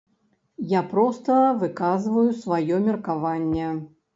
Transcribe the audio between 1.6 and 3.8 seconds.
выказваю сваё меркаванне.